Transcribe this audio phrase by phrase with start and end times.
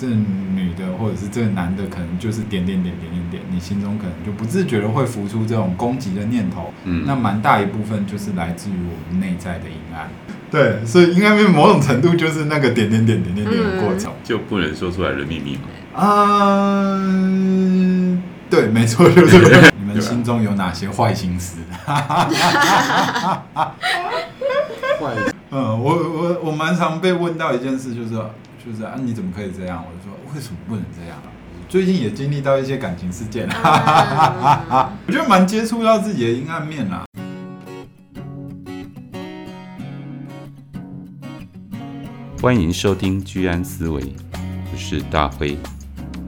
[0.00, 6.72] 这女的或者是这个男的，可能就是点点点点点点，你心中可能就不自觉的会浮出这种攻击的念头。
[6.84, 10.08] 嗯，那蛮大一部分就是来自于我们内在的阴暗。
[10.50, 15.62] 对，所以阴暗面某种程度就是那个点点点点点点的过程，就不能说出来的秘密吗？
[16.96, 19.36] 嗯，对，没错，就是
[19.78, 21.58] 你们心中有哪些坏心思？
[21.84, 22.08] 坏，
[25.52, 28.18] 嗯，我我我蛮常被问到一件事，就是。
[28.64, 29.82] 就是啊，你怎么可以这样？
[29.82, 31.18] 我就说，为什么不能这样？
[31.66, 34.92] 最近也经历到一些感情事件，哈哈哈哈哈。
[35.08, 37.06] 我觉得蛮接触到自己的阴暗面啦。
[42.42, 44.14] 欢迎收听居安思维，
[44.70, 45.56] 我是大辉，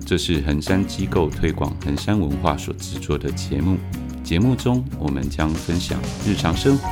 [0.06, 3.76] 这是衡山机构推广衡山文化所制作的节目。
[4.24, 6.88] 节目中，我们将分享日常生活、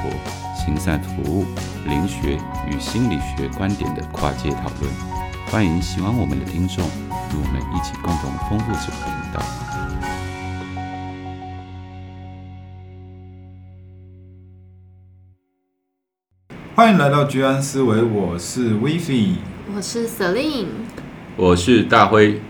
[0.55, 1.47] 行善服务、
[1.87, 5.10] 灵学与心理学观点的跨界讨论。
[5.51, 9.43] 欢迎喜欢我们的听众与我们一起共同丰富这个频道。
[16.77, 19.39] 欢迎来到居安思维，我是 Vivi，
[19.75, 20.67] 我是 Celine，
[21.35, 22.41] 我是大辉。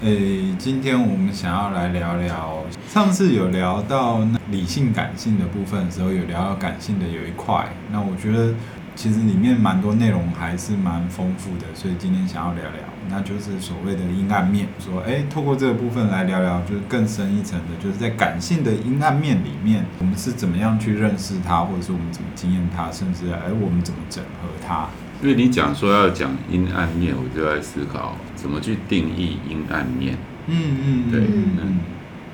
[0.00, 8.54] 诶，今天我们想要来聊聊，上次有聊到理性感性的部分的时候，有聊到感性的有一块，那我觉得。
[8.98, 14.66] 其实里面蛮多内容还是蛮丰富的，所以今天想要聊聊，那就是所谓的阴暗面。
[14.80, 24.88] 说，哎，透过这个部分来聊聊，就是更深一层的，就是在感性的阴暗面里面，我们是怎么样去认识它，或者是我们怎么经验它，甚至哎，我们怎么整合它。
[25.22, 30.16] 因为你讲说要讲阴暗面，我就在思考怎么去定义阴暗面。
[30.48, 31.80] 嗯嗯，对，嗯嗯。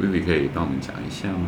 [0.01, 1.47] 薇薇可以帮我们讲一下吗？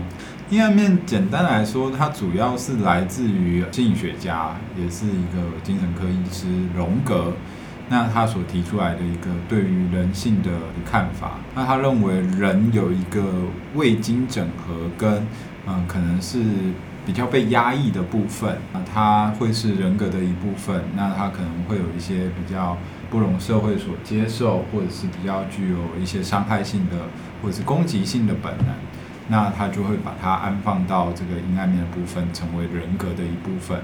[0.48, 7.32] 阴暗面简单来说，它主要是来自于心理学家，也是一个精神科医师荣格。
[7.88, 10.50] 那他所提出来的一个对于人性的
[10.88, 13.24] 看法，那他认为人有一个
[13.74, 15.26] 未经整合跟
[15.66, 16.40] 嗯，可能是
[17.04, 20.80] 比较被压抑的部分，那他会是人格的一部分。
[20.96, 22.76] 那他可能会有一些比较
[23.10, 26.96] 不容社会所接受，或者是比较具有一些伤害性的，
[27.42, 28.68] 或者是攻击性的本能。
[29.28, 33.78] 那他就会把它安放到这个阴暗面的部分，成为人格的一部分。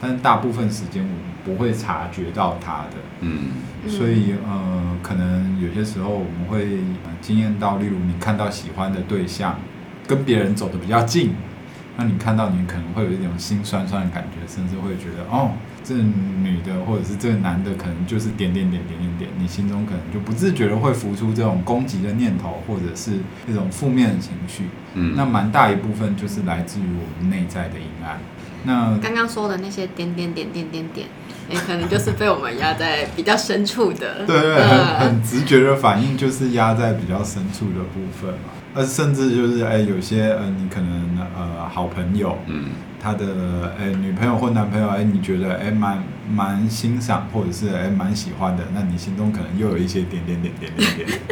[0.00, 3.48] 但是大部分时间我们不会察觉到它的，嗯，
[3.88, 6.78] 所以呃，可能有些时候我们会
[7.20, 9.58] 经验到，例如你看到喜欢的对象
[10.06, 11.32] 跟别人走得比较近，
[11.96, 15.50] 那你看到你可能会有一种心酸酸的感觉，甚至会觉得哦。
[15.88, 23.12] 这女的或者是这个男的，可能就是点点点点点点，你心中可能就不自觉的会浮出这种攻击的念头，或者是
[23.48, 24.64] 一种负面的情绪。
[24.92, 28.18] 嗯，那蛮大一部分就是来自于我们内在的阴暗。
[28.64, 31.06] 那刚刚说的那些点点点点点点，
[31.50, 34.26] 哎，可能就是被我们压在比较深处的。
[34.26, 38.50] 对对，很很直觉的反应就是压在比较深处的部分嘛。
[38.74, 42.66] 呃，甚至就是哎，有些呃，你可能呃，好朋友，嗯。
[43.00, 51.08] 他的诶女朋友或男朋友哎，你觉得哎蛮蛮欣赏或者是哎蛮喜欢的，那你心中可能又有一些点点点点点点。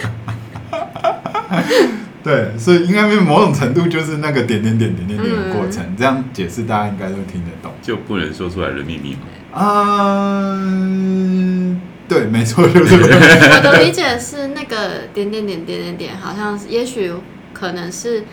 [2.22, 5.81] 对，所以阴暗面某种程度就是那个点点点点点点的过程。
[5.84, 7.72] 嗯、这样解释大家应该都听得懂。
[7.81, 9.21] 就不能说出来的秘密吗？
[9.55, 12.97] 嗯，对，没错，就是。
[12.97, 17.12] 我的 理解是那个点点点点点点，好像也许
[17.53, 18.25] 可能是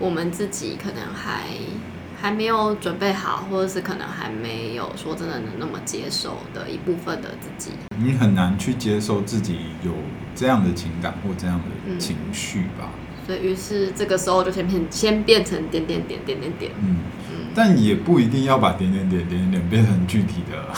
[0.00, 1.42] 我们自己可能还。
[2.18, 9.92] 还没有准备好，或者是可能还没有说真的能那么接受的一部分的自己，你很难去接受自己有
[10.34, 12.88] 这样的情感或这样的情绪吧。
[12.88, 16.72] 嗯、所以于是这个时候就先变先变成点点点点点点。
[16.82, 16.96] 嗯
[17.30, 20.72] 嗯，但也不一定要把点点点点点变成具体的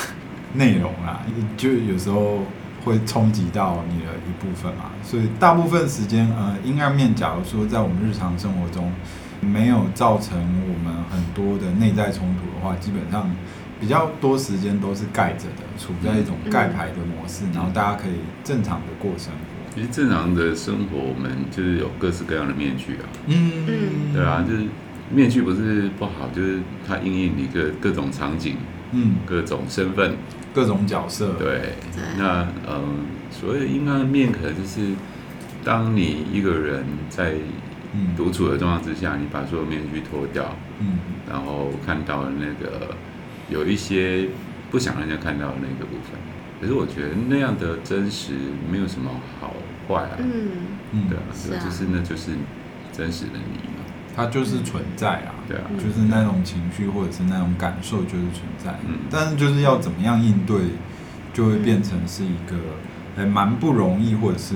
[0.55, 1.22] 内容啦，
[1.56, 2.41] 就有时候
[2.84, 4.91] 会冲击到你的一部分嘛。
[5.05, 8.93] 所以大部分时间，呃，阴暗面，假如说在我们日常生活中。
[9.41, 13.31] 没有造成我们很多的内在冲突的话，基本上
[13.81, 19.38] 比较多时间都是盖着的，处在一种盖牌的模式，然后大家可以正常的过生活。
[19.75, 23.05] 其实正常的生活，我们就是有各式各样的面具啊。
[23.26, 24.64] 嗯嗯，对啊，就是
[25.11, 28.56] 面具不是不好，就是它应应你各各种场景，
[28.91, 30.17] 嗯，各种身份，
[30.52, 31.34] 各种角色。
[31.38, 31.75] 对，
[32.19, 34.94] 那嗯，所谓的阴暗面，可能就是
[35.64, 37.34] 当你一个人在。
[37.94, 40.99] 嗯，独处的状况之下，你把所有面具脱掉，嗯，
[41.29, 42.94] 然后看到了那个
[43.49, 44.29] 有一些
[44.70, 46.19] 不想让人家看到的那个部分。
[46.61, 48.32] 可是我觉得那样的真实
[48.70, 49.55] 没有什么好
[49.87, 50.50] 坏啊，嗯。
[50.93, 52.32] 嗯，对啊，是啊，就是那就是
[52.93, 60.58] 真实的你嘛，它就是存在啊，对啊，就是那种情绪或者是那种感受就是存在，嗯，但是就是要怎么样应对，
[61.32, 62.56] 就会变成是一个。
[63.17, 64.55] 还蛮不容易，或者是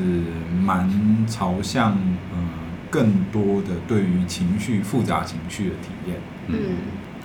[0.65, 0.89] 蛮
[1.27, 1.99] 朝向
[2.33, 2.49] 嗯
[2.93, 6.21] 更多的对于情绪复杂情绪的体验。
[6.47, 6.77] 嗯，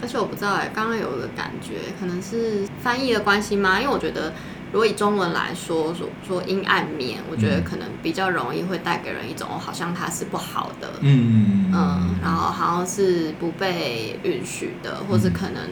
[0.02, 3.80] 而且我不知道哎，刚刚有个感觉，可能是翻译的关系吗？
[3.80, 4.34] 因为我觉得。
[4.70, 15.64] 如果以中文来说，说说阴暗面，我觉得可能比较容易会带给人一种好像它是不好的，嗯嗯，然后好像是不被允许的，或是可能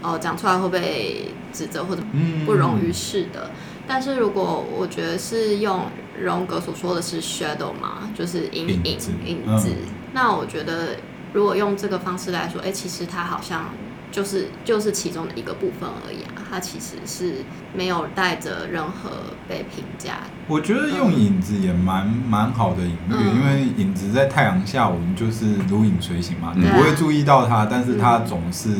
[0.00, 2.02] 哦讲出来会被指责或者
[2.46, 3.50] 不容于世的。
[3.86, 5.82] 但是如果我觉得是用
[6.20, 9.70] 荣格所说的是 shadow 嘛，就是阴影影子，影子，
[10.12, 10.96] 那我觉得
[11.32, 13.66] 如果用这个方式来说，哎，其实它好像。
[14.10, 17.44] 就是就是其中的一个部分而已啊，它其实是
[17.74, 19.10] 没有带着任何
[19.46, 20.20] 被评价。
[20.48, 28.70] 我觉得用影子也蛮蛮好的隐喻，嗯、因为影子在太阳下，我们就是如影随形嘛，嗯、你不会注意到它，但是它总是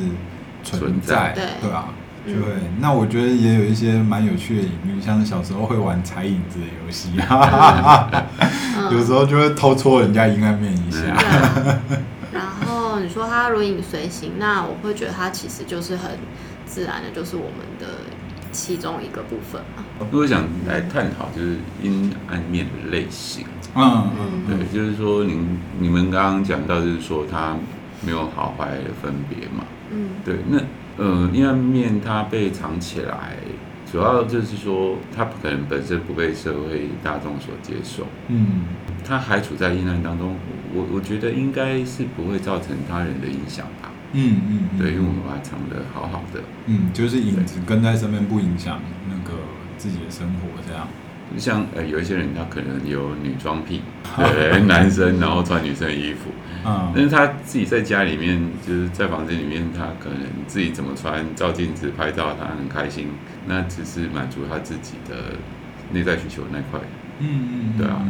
[0.63, 1.45] 存在，对。
[1.61, 1.91] 对啊，
[2.35, 2.55] 对。
[2.55, 7.13] 嗯、那我觉得也有一些蛮有趣的隐喻，像是小时候会玩踩影子的游戏，
[8.93, 11.01] 有时候就会偷戳人家阴暗面一下。
[12.33, 16.11] 然后你说它如影随形，那我会觉得它其实就是很
[16.67, 17.87] 自然的，就是我们的
[18.53, 19.83] 其中一个部分嘛。
[20.11, 27.57] 如果想来探讨，就是阴暗面的类型，嗯嗯，对，就是说您你们刚刚讲到，就是说它
[28.03, 30.59] 没有好坏的分别嘛，嗯，对，那
[30.99, 33.37] 呃阴暗面它被藏起来，
[33.91, 38.65] 主要就是说它可能本身不被社会大众所接受，嗯，
[39.03, 40.37] 它还处在阴暗当中。
[40.75, 43.91] 我我觉得应该是不会造成他人的影响吧。
[44.13, 46.43] 嗯嗯，嗯对，因为我们把它藏得好好的。
[46.67, 48.79] 嗯，就是影子跟在身边不影响
[49.09, 49.39] 那个
[49.79, 50.87] 自己的生活这样。
[51.37, 53.83] 像呃有一些人他可能有女装癖，
[54.17, 56.31] 对，男生然后穿女生的衣服，
[56.65, 63.09] 嗯，但是他自己在家里面就是在房间里面，他可能自己怎么穿，照镜子拍照，他很开心，
[63.47, 65.35] 那只是满足他自己的
[65.93, 66.81] 内在需求那块。
[67.19, 68.03] 嗯嗯，对啊。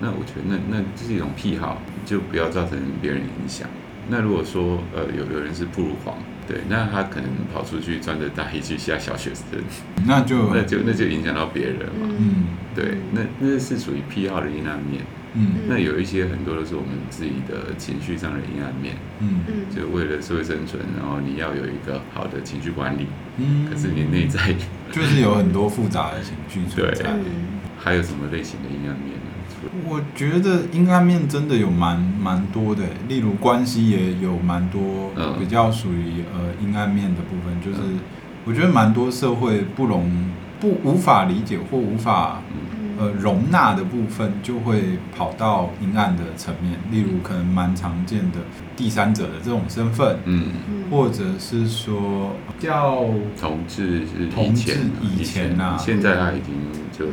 [0.00, 3.68] 那我觉得那那这是一种癖好，就不要造成别人影响。
[4.08, 6.16] 那如果说呃有有人是不如狂，
[6.46, 9.44] 对，那他可能跑出去穿着大衣去吓小学生，
[10.06, 12.08] 那就 那就那就影响到别人嘛。
[12.18, 15.02] 嗯，对，那那是属于癖好的阴暗面。
[15.34, 18.96] 嗯，那有一些很多都是我们自己的情绪上的阴暗面。
[19.20, 23.06] 嗯嗯，就为了社会生存，然后你要有一个好的情绪管理。
[23.38, 24.38] 嗯，可是你内在
[24.90, 27.14] 就是有很多复杂的情绪存在。
[27.78, 29.21] 还有什么类型的阴暗面？
[29.88, 37.78] 我觉得阴暗面真的有蛮蛮多的，例如关系也有蛮多比较属于呃阴暗面的部分，就是
[38.44, 40.10] 我觉得蛮多社会不容
[40.60, 42.42] 不无法理解或无法
[42.98, 48.38] 呃容纳的部分，就会跑到阴暗的层面，例如可能蛮常见的
[48.76, 50.52] 第三者的这种身份，嗯，
[50.90, 53.04] 或者是说叫
[53.40, 56.54] 同志是同志以前啊，现在他已经
[56.92, 57.06] 就。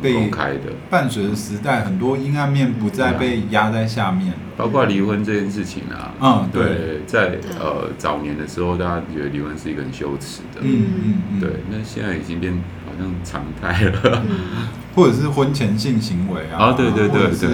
[0.00, 6.12] 被公开的伴随着时代，很多阴暗面不再被压在下面了，包括离婚这件事情啊。
[6.20, 10.60] 嗯，对，在呃早年的时候，大家觉得离婚是一个很羞耻的。
[10.60, 11.40] 嗯嗯嗯。
[11.40, 12.52] 对，那现在已经变
[12.86, 14.22] 好像常态了。
[14.94, 16.66] 或者是婚前性行为啊。
[16.66, 17.48] 啊，对对对对。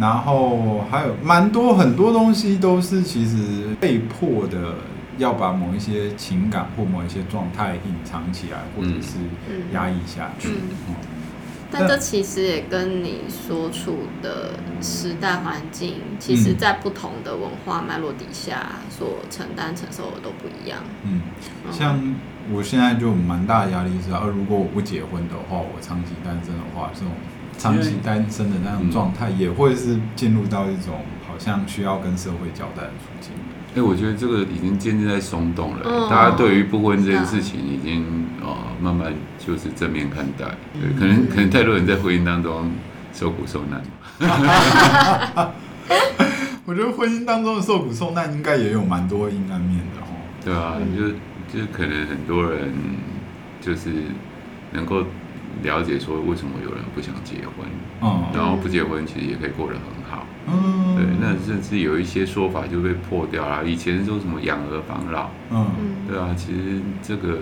[0.00, 3.36] 然后还有蛮多很多东西都是其实
[3.78, 4.74] 被迫的，
[5.18, 9.18] 要把某一些情感或某一些状态隐藏起来，或者是
[9.74, 10.48] 压抑下去。
[10.88, 10.94] 嗯。
[11.72, 14.50] 但这其实也跟你所处的
[14.82, 20.80] 时代环境，其实在不同的文化脉络底下所承担承受的都不一样。
[21.04, 21.22] 嗯，
[21.72, 22.14] 像
[22.52, 27.10] 我现在就蛮大的压力是，呃，如果我不结婚的话，我长期单身的话，这种
[27.56, 33.32] 长期单身的那种状态，也会是进入到一种好像需要跟社会交代的处境。
[33.74, 35.80] 哎，我觉得这个已经渐渐在松动了。
[35.84, 38.04] 嗯、大家对于不婚这件事情，已经
[38.42, 40.44] 哦、呃、慢慢就是正面看待。
[40.74, 42.70] 对，可能可能太多人在婚姻当中
[43.14, 43.82] 受苦受难。
[46.64, 50.06] 我觉得婚姻当中的受苦受难，应该也有蛮多阴暗面的哦。
[50.44, 51.08] 对啊，就
[51.52, 52.72] 就是可能很多人
[53.60, 53.90] 就是
[54.72, 55.02] 能够
[55.62, 57.66] 了解说，为什么有人不想结婚，
[58.02, 60.26] 嗯、然后不结婚其实也可以过得很好。
[60.46, 63.64] 嗯，对，那甚至有一些说法就被破掉了。
[63.64, 65.66] 以前说什么养儿防老，嗯，
[66.08, 67.38] 对啊，其实这个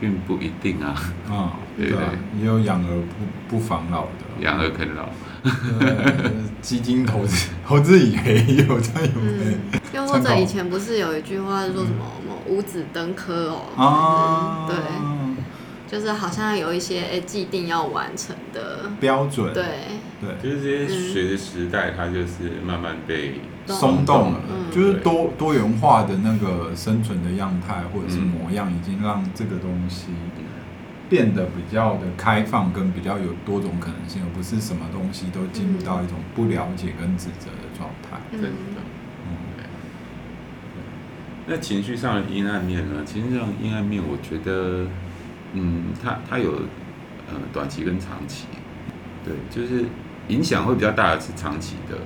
[0.00, 0.94] 并不一定啊。
[1.28, 1.98] 啊， 对对，
[2.40, 2.88] 也有养儿
[3.48, 5.08] 不不防老的，养儿啃老。
[6.60, 9.56] 基金投资投资也有这样有没？
[9.94, 13.82] 又或者以前不是有一句话是说什么什么五子登科哦？
[13.82, 14.76] 啊，对。
[15.90, 19.64] 就是好像有一些哎既定要完成的标准，对
[20.20, 30.08] 对，就是这些随着时代，它就是慢慢被松动了，就是多多元化的那个生存的样态或者是模样，已经让这个东西
[31.08, 38.18] 变得比较的开放，跟比较有多种可能性，而不是什么东西都进入到一种不了解跟指责的状态。
[38.30, 38.48] 真的，
[39.26, 39.64] 嗯，
[41.46, 43.02] 那情绪上的阴暗面呢？
[43.06, 44.86] 其实这种阴暗面，我觉得，
[45.54, 46.52] 嗯，它它有
[47.28, 48.46] 呃短期跟长期，
[49.24, 49.86] 对，就是
[50.30, 51.98] 影响会比较大的是长期的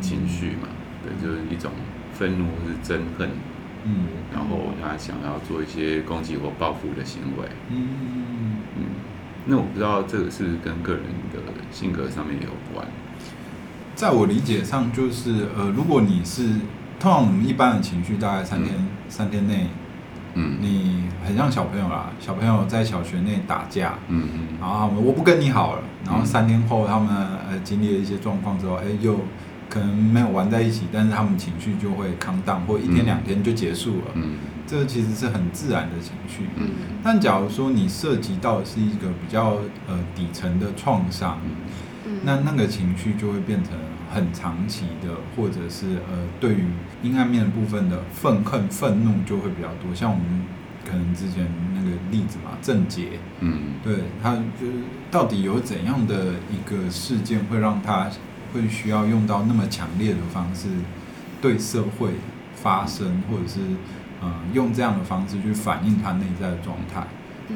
[0.00, 1.70] 情绪嘛，嗯、对，就是一种
[2.12, 3.30] 愤怒或是憎恨。
[3.84, 7.48] 嗯，然后他想要做一些攻击或报复的行为。
[7.70, 7.86] 嗯
[8.76, 8.82] 嗯，
[9.46, 11.38] 那我不知道这个是跟个人的
[11.70, 12.86] 性格上面有关。
[13.94, 16.42] 在我理解上，就是呃，如果你是
[16.98, 19.68] 通常我们一般的情绪，大概三天、嗯、三天内，
[20.34, 27.08] 嗯，你很像小朋友啦，小朋友在小学内打架，嗯嗯，然后我不跟你好了，然后三天后他们
[27.50, 29.18] 呃经历了一些状况之后，哎又。
[29.70, 34.04] 可能没有玩在一起，但是他们情绪就会 calm down，或一天两天就结束了。
[34.14, 36.44] 嗯，这其实是很自然的情绪。
[36.56, 36.70] 嗯，
[37.04, 41.38] 但假如说你涉及到的是一个比较呃底层的创伤，
[42.06, 43.74] 嗯，那那个情绪就会变成
[44.18, 46.64] 很长期的，或者是呃对于
[47.02, 49.94] 阴暗面的部分的愤恨、愤怒就会比较多。
[49.94, 50.44] 像我们
[50.88, 54.72] 可能之前那个例子嘛，郑杰，嗯，对，他就是
[55.10, 58.10] 到底有怎样的一个事件会让他。
[58.50, 60.68] 会需要用到那么强烈的方式
[61.38, 62.12] 对社会
[62.54, 63.60] 发声，或者是
[64.22, 67.06] 呃用这样的方式去反映他内在的状态，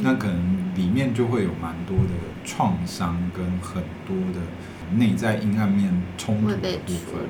[0.02, 2.12] 那可能里面就会有蛮多的
[2.45, 4.40] 创伤跟很多的
[4.96, 7.22] 内在阴暗面冲突的部分。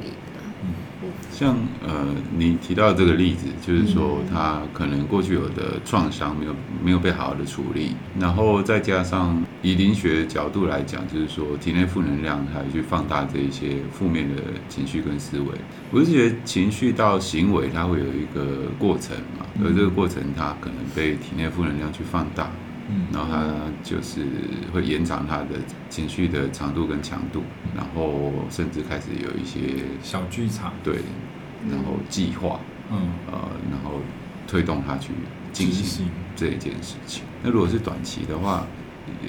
[1.32, 6.54] 像呃，你提到这个例子，就是说他可能过去有的创伤没有
[6.84, 15.46] 没有被好好的处理，然后再加上以灵学角度来讲，就是说体内负能量还去放大这一些负面的情绪跟思维。
[15.90, 22.48] 我是觉得情绪到行为，它会有一个过程嘛，而这个过程它可能被体内负能量去放大。
[23.12, 23.44] 然后他
[23.82, 24.26] 就是
[24.72, 25.58] 会延长他的
[25.88, 27.42] 情绪的长度跟强度，
[27.74, 30.96] 然后甚至开始有一些小剧场，对，
[31.70, 33.38] 然后计划，嗯，呃，
[33.70, 34.00] 然后
[34.46, 35.10] 推动他去
[35.52, 37.22] 进行这一件事情。
[37.42, 38.66] 那如果是短期的话，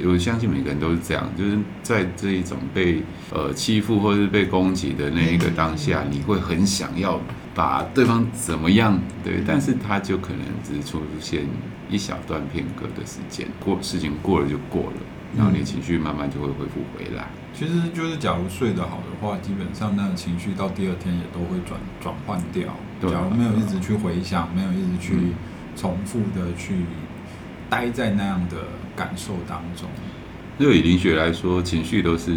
[0.05, 3.01] 我相信每个人都是这样，就是在这一种被
[3.31, 7.19] 呃欺负或是被攻击的那一个当下，你会很想要
[7.53, 11.45] 把对方怎么样，对，但是他就可能只是出现。
[11.89, 14.97] 一小段片刻的时间，过事情过了就过了，
[15.37, 17.27] 然后你情绪慢慢就会恢复回来。
[17.53, 22.69] 其实就是，假如睡得好的话，基本上那个情绪到第二天也都会转转换掉。
[23.01, 25.33] 假如没有一直去回想，没有一直去
[25.75, 26.77] 重复的去
[27.69, 28.57] 待在那样的
[28.95, 29.87] 感受当中。
[30.59, 32.31] 就以灵学来说，情绪都是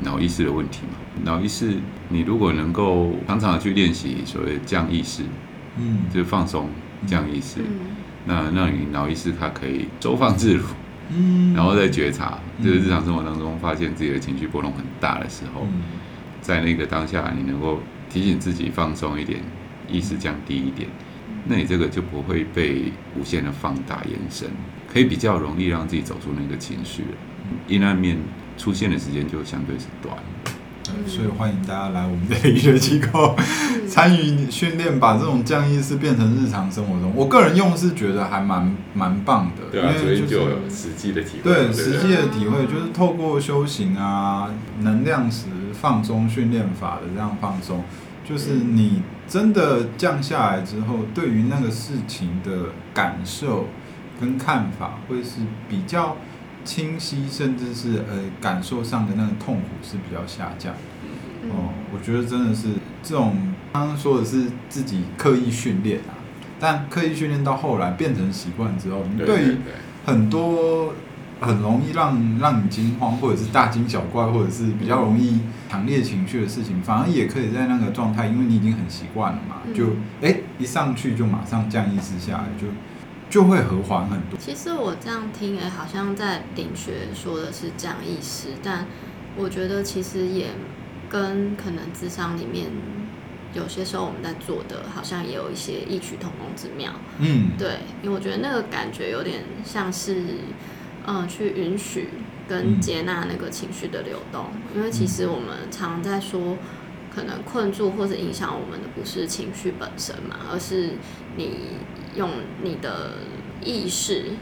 [0.00, 0.98] 脑意识的问题嘛。
[1.24, 1.74] 脑意识，
[2.08, 5.22] 你如果能够常常的去练习所谓降意识，
[5.78, 6.68] 嗯，就放松
[7.06, 7.60] 降意识。
[7.60, 7.96] 嗯
[8.26, 10.62] 那让你脑意识它可以收放自如，
[11.08, 15.66] 嗯，然后再觉察，就是日常生活当中发现自己的情绪波动很大的时候，
[16.42, 19.40] 在那个当下，你能够提醒自己放松一点，
[19.88, 20.86] 意识降低一点，
[21.46, 24.50] 那你这个就不会被无限的放大延伸，
[24.92, 27.04] 可以比较容易让自己走出那个情绪，
[27.68, 28.18] 阴暗面
[28.56, 30.16] 出现的时间就相对是短。
[31.06, 33.36] 所以欢迎大家来我们的医学机构
[33.86, 37.12] 参与训练，把这种降意识变成日常生活中。
[37.14, 41.42] 我个人用是觉得还蛮蛮棒的，对啊，因为就是有实际的体会。
[41.44, 47.84] 对，实际的体会就是透过修行啊，能量石放松训练法的这样放松，
[48.28, 53.68] 就是你真的降下来之后，对于那个事情的感受
[54.20, 56.16] 跟看法会是比较。
[56.64, 60.74] 清晰，甚至是呃感受上的那个痛苦是比较下降。
[61.50, 62.68] 哦，我觉得真的是
[63.02, 63.34] 这种
[63.72, 66.12] 刚刚说的是自己刻意训练啊，
[66.60, 69.56] 但刻意训练到后来变成习惯之后，你对于
[70.04, 70.92] 很多
[71.40, 75.40] 很容易让让你惊慌或者是大惊小怪或者是比较容易
[75.70, 79.86] 强烈情绪的事情，反而也可以在那个状态，因为你已经很习惯了嘛，就
[80.20, 82.66] 哎一上去就马上降意识下来就。
[83.30, 84.38] 就会和缓很多。
[84.38, 88.86] 其实我这样听，哎，好像在顶学说的是这样意思，但
[89.36, 90.48] 我觉得其实也
[91.08, 92.66] 跟可能智商里面
[93.54, 96.92] 有些时候我们在做的，好像也有一些异曲同工之妙。
[97.18, 100.24] 嗯，对，因为我觉得那个感觉有点像是，
[101.06, 102.08] 嗯，去允许
[102.48, 104.46] 跟接纳那个情绪的流动。
[104.74, 106.56] 因为其实我们常常在说，
[107.14, 110.92] 可能困住或者影响我们的不是情绪本身嘛，而是
[111.36, 111.78] 你。
[112.16, 112.28] 用
[112.64, 113.12] 你的
[113.62, 114.32] 意识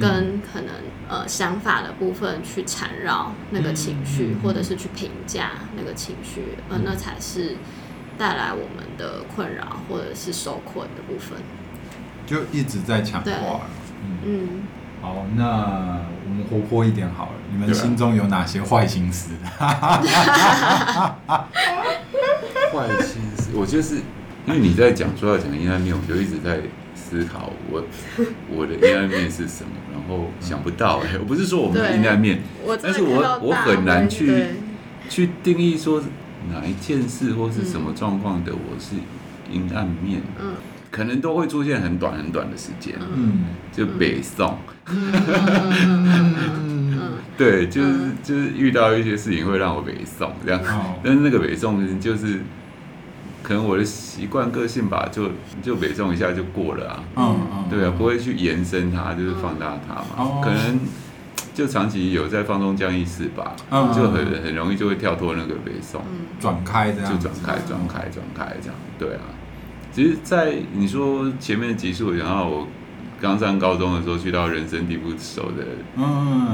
[0.00, 0.74] 跟可能
[1.10, 7.56] 呃想法的部分去缠绕那个情绪，或者是去评价那个情绪，呃那才是
[8.16, 11.38] 带来我们的困扰或者是受困的部分。
[12.26, 13.60] 就一直在强化。
[14.24, 14.62] 嗯，
[15.02, 17.32] 好，那我们活泼一点好了。
[17.52, 19.32] 你们心中有哪些坏心思？
[22.72, 23.96] 坏心思，我就是
[24.46, 26.60] 因为你在讲说要讲阴暗面，我就一直在
[26.94, 27.82] 思考我
[28.54, 32.40] 我的阴暗面是什么，然后想不到哎、欸，我不是说我们的阴暗面，
[32.82, 34.44] 但是我我很难去
[35.08, 36.02] 去定义说
[36.52, 38.96] 哪一件事或是什么状况的我是
[39.52, 40.54] 阴暗面，嗯。
[40.90, 44.56] 可能都会出现很短很短的时间，嗯，就北宋，
[47.36, 50.60] 对，就是就是遇到一些事情会让我北宋这样，
[51.02, 52.40] 但是那个北宋就是
[53.42, 55.30] 可能我的习惯个性吧，就
[55.62, 60.80] 就北宋一下就过了啊，嗯嗯，对啊，不会去延伸它，就是放大它嘛，可能
[61.54, 63.54] 就长期有在放松这样意识吧，
[63.94, 66.02] 就很很容易就会跳脱那个北宋，
[66.40, 69.22] 转开这样，就转开转开转开这样，对啊。
[69.90, 72.68] 其实，在你说前面的集数，然后我
[73.20, 75.64] 刚上高中的时候，去到人生地不熟的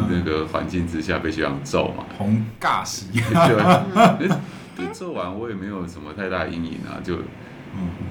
[0.08, 4.28] 那个环境之下，被学长揍嘛，红尬死，对，
[4.92, 7.16] 揍完我也没有什么太大阴影啊，就，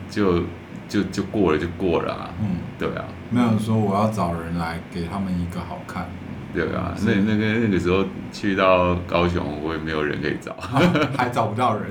[0.09, 0.43] 就
[0.87, 6.07] 就就过了就过了啊，嗯，对啊，没有说我要找人来给他们一个好看。
[6.53, 10.55] 对啊，那那个那个时候去到高雄，我也没有人可以找，
[11.17, 11.89] 还找不到人。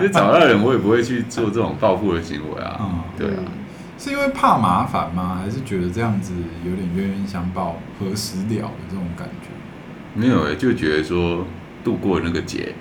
[0.00, 2.78] 就 找到人，我也不会去做这种报复的行为啊。
[2.80, 3.42] 嗯，对啊，
[4.02, 5.40] 是因为怕麻烦吗？
[5.40, 6.32] 还是觉得这样子
[6.64, 9.48] 有点冤冤相报何时了的这种感觉？
[10.12, 11.46] 没有哎，就觉得说
[11.84, 12.74] 度过那个劫，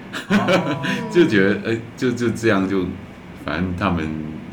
[1.12, 2.88] 就觉得哎，就就这样就，
[3.46, 4.04] 反正他们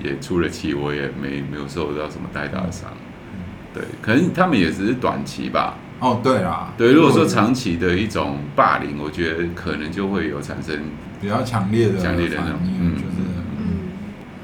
[0.05, 2.91] 也出了气，我也没没有受到什么太大的伤。
[3.73, 5.75] 对，可能他们也只是短期吧。
[6.01, 10.79] 哦，对啊，对，如果说长期的一种霸凌，我觉得可能就会有产生
[11.19, 13.18] 比较强烈的、强烈的那种，嗯，就是，嗯，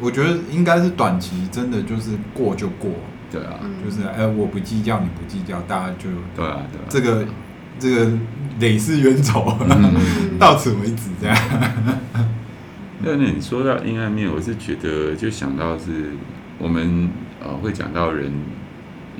[0.04, 2.90] 我觉得应该是短期，真的就是过就过，
[3.32, 7.26] 对啊，就是哎，我不计较，你不计较，大家就对啊，对啊，这个
[7.78, 8.12] 这个
[8.60, 9.56] 累世冤仇，
[10.38, 11.36] 到此为止，这样。
[13.00, 16.10] 那 那你说到阴暗面，我是觉得就想到是
[16.58, 17.08] 我们
[17.42, 18.30] 呃会讲到人。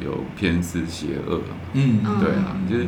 [0.05, 1.41] 有偏私邪恶，
[1.73, 2.87] 嗯，对啊，就是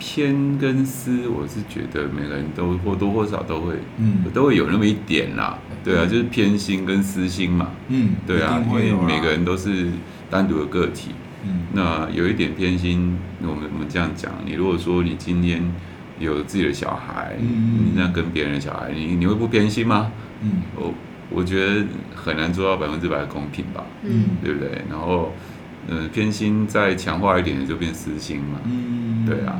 [0.00, 9.88] 偏跟私，我是觉得每个人都或多或少都会，嗯，都会有那么一点啦，对啊，就是偏心跟私心嘛，嗯，对啊，因为每个人都是
[10.30, 11.10] 单独的个体，
[11.44, 15.62] 嗯，那有一点偏心，我们我们这样讲，你如果说你今天
[16.18, 20.10] 有自己的小孩，嗯，你这样跟别人的小孩，你你会不偏心吗？
[20.40, 20.94] 嗯，我
[21.28, 21.84] 我觉得
[22.16, 24.82] 很难做到百分之百的公平吧，嗯，对不对？
[24.88, 25.30] 然后。
[25.88, 28.60] 嗯，偏心再强化一点就变私心嘛。
[28.64, 29.58] 嗯，对啊。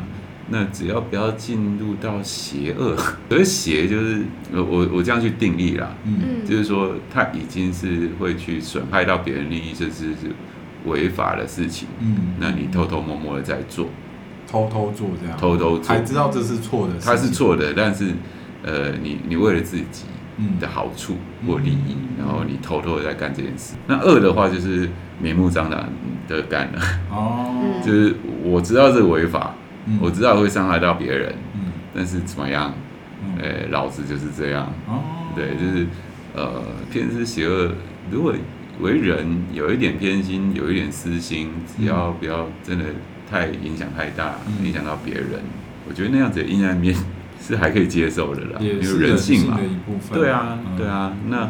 [0.52, 2.96] 那只要不要进入到邪恶，
[3.30, 5.94] 所以邪就是我我我这样去定义啦。
[6.04, 10.32] 嗯，就是说他已经是会去损害到别人利益，甚至是
[10.86, 11.88] 违法的事情。
[12.00, 13.86] 嗯，那你偷偷摸摸的在做，
[14.50, 16.94] 偷偷做这样，偷偷做，还知道这是错的。
[17.00, 18.12] 他是错的，但是
[18.64, 19.84] 呃，你你为了自己
[20.58, 23.74] 的好处或利益，然后你偷偷的在干这件事。
[23.86, 24.88] 那恶的话就是
[25.22, 25.88] 明目张胆
[26.26, 29.54] 的干了，哦， 就是我知道这个违法，
[30.00, 32.72] 我知道会伤害到别人，嗯，但是怎么样，
[33.40, 35.02] 呃，老子就是这样，哦，
[35.34, 35.86] 对，就是
[36.34, 37.72] 呃，偏私邪恶，
[38.10, 38.34] 如果
[38.80, 42.84] 为人有一点偏心，有一点私心，只要不要真的
[43.30, 45.40] 太影响太大，影响到别人，
[45.88, 46.94] 我觉得那样子的阴暗面。
[47.42, 49.58] 是还可以接受的啦，因为人性嘛，
[50.12, 51.16] 对啊，对啊。
[51.30, 51.48] 那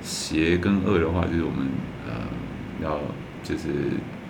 [0.00, 1.68] 邪跟恶的话，就是我们
[2.08, 2.14] 呃
[2.82, 2.98] 要
[3.44, 3.68] 就是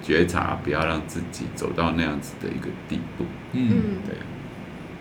[0.03, 3.25] 觉察，不要让自己走到那样子的一个地步。
[3.53, 3.71] 嗯，
[4.07, 4.17] 对。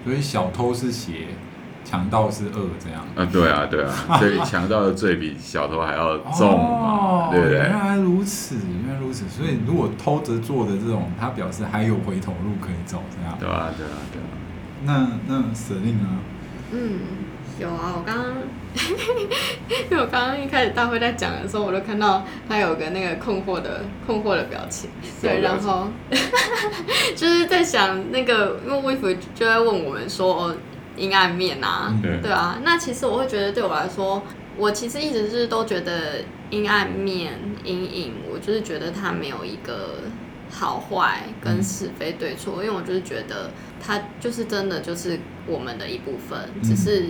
[0.06, 1.28] 所以小偷是邪，
[1.84, 3.06] 强盗是恶，这样。
[3.16, 3.94] 啊，对啊，对啊。
[4.18, 7.58] 所以强盗的罪比小偷还要重嘛，对不对？
[7.58, 9.28] 原来如此，原来如此。
[9.28, 13.38] 所以如果偷着做的这种，他表示还有回头路可以走，这样。
[13.40, 14.28] 对啊，对啊，对啊。
[14.86, 16.20] 那那 Celine 呢？
[16.72, 17.00] 嗯，
[17.60, 18.26] 有啊，我刚刚，
[19.92, 24.89] 因为我刚刚一开始大会在讲的时候，我就看到他有个那个困惑的困惑的表情，
[25.22, 25.88] 对，然后
[27.15, 30.56] 就是在想那个，因为威福就在问我们说哦，
[30.96, 34.22] 阴暗面啊，对，对啊，那其实我会觉得对我来说，
[34.58, 39.96] 我其实一直是都觉得阴暗面阴影，我就是觉得它没有一个。
[40.52, 47.06] 好坏跟是非对错，因为我就是觉得它就是真的就是我们的一部分，只是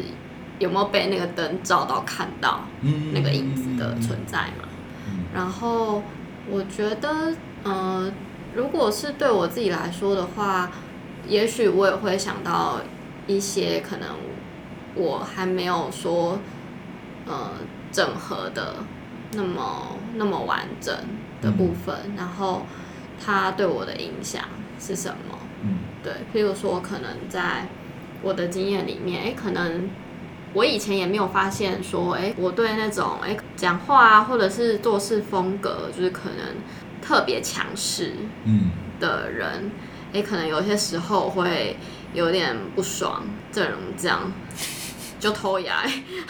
[0.60, 2.62] 有没有被那个灯照到看到
[3.14, 4.68] 那个影子的存在嘛。
[5.34, 6.04] 然后
[6.50, 8.12] 我觉得，呃，
[8.54, 10.72] 如果是对我自己来说的话，
[11.28, 12.82] 也许我也会想到
[13.26, 14.10] 一些可能
[14.96, 16.40] 我还没有说
[17.26, 17.52] 呃
[17.92, 18.76] 整合的
[19.34, 20.96] 那么那么完整
[21.42, 22.64] 的部分，然后。
[23.22, 24.46] 它对我的影响，
[24.80, 25.38] 是什么？
[25.62, 27.68] 嗯，对，譬如说，可能在
[28.22, 29.90] 我的经验里面，哎，可能
[30.54, 36.56] 我以前也没有发现说，哎，我对那种哎讲话啊，或者是做事风格，就是可能
[37.02, 38.14] 特别强势，
[38.46, 39.72] 嗯的人，
[40.14, 41.78] 哎，可能有些时候会
[42.14, 44.32] 有点不爽，这种这样
[45.20, 45.84] 就偷牙，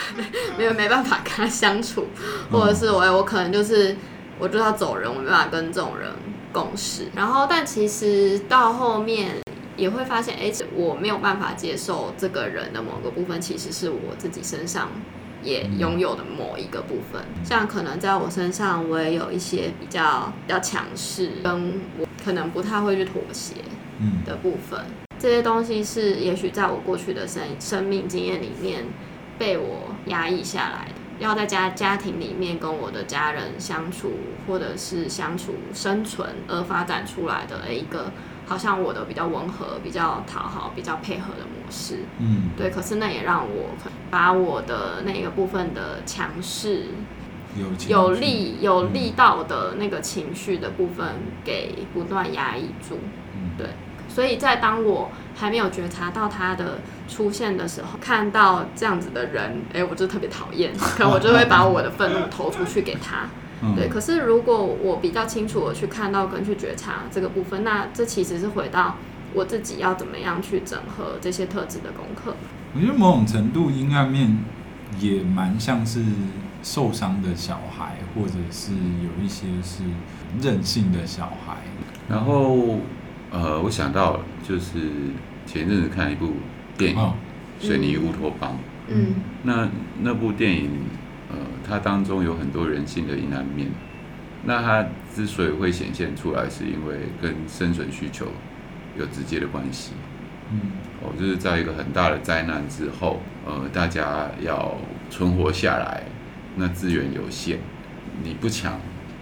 [0.57, 2.07] 没有没办法跟他相处，
[2.51, 3.95] 或者是我我可能就是
[4.37, 6.11] 我就要走人，我没办法跟这种人。
[6.51, 9.35] 共事，然后但其实到后面
[9.79, 14.89] 也会发现，哎，我没有办法接受这个人的某个部分，其实是我自己身上
[15.41, 17.21] 也拥有的某一个部分。
[17.45, 23.55] 像可能在我身上，我也有一些比较要强势，跟我可能不太会去妥协
[24.25, 24.79] 的部分。
[25.17, 28.85] 这些东西是也许在我过去的生生命经验里面
[29.37, 30.95] 被我压抑下来的。
[31.19, 34.13] 要在家家庭里面跟我的家人相处，
[34.47, 38.09] 或者是相处生存而发展出来的一个，
[38.49, 41.99] 好像我的比较温和、比较讨好、比较配合的模式。
[42.17, 42.71] 嗯，对。
[42.71, 43.69] 可是那也让我
[44.09, 46.87] 把我的那个部分的强势、
[47.55, 51.05] 有有力、有力道的那个情绪的部分
[51.45, 52.97] 给不断压抑住。
[53.35, 53.67] 嗯，对。
[54.09, 63.29] 所以在当我还没有觉察到他的出现的时候，看到这样子的人，哎，我就特别讨厌，可能我就会把我的愤怒投出去给他。
[63.75, 68.95] 对，可是如果我比较清楚的去看到跟去觉察这个部分，那这其实是回到
[69.33, 72.35] 我自己要怎么样去整合这些特质的功课。
[72.73, 74.37] 我觉得某种程度阴暗面
[74.99, 76.03] 也蛮像是
[76.63, 79.83] 受伤的小孩，或者是有一些是
[80.41, 81.57] 任性的小孩，
[82.07, 82.79] 然后。
[83.31, 84.79] 呃，我想到就是
[85.45, 86.31] 前一阵子看一部
[86.75, 86.99] 电影
[87.59, 88.53] 《水泥乌托邦》。
[88.87, 89.69] 嗯，那
[90.01, 90.71] 那部电影，
[91.29, 91.37] 呃，
[91.67, 93.69] 它当中有很多人性的阴暗面。
[94.45, 98.27] 那它之所以会显现出来，是因为跟生存需求
[98.97, 99.91] 有直接的关系。
[100.51, 100.59] 嗯，
[101.03, 104.77] 哦，就是在一个很大的灾难之后，呃，大家要
[105.09, 106.03] 存活下来，
[106.55, 107.59] 那资源有限，
[108.23, 108.79] 你不抢，